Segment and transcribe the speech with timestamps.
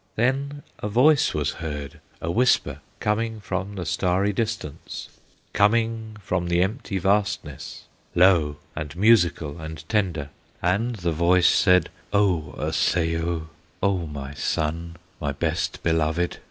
[0.15, 5.09] "Then a voice was heard, a whisper, Coming from the starry distance,
[5.53, 7.83] Coming from the empty vastness,
[8.15, 10.29] Low, and musical, and tender;
[10.59, 13.51] And the voice said: 'O Osseo!
[13.83, 16.39] O my son, my best beloved!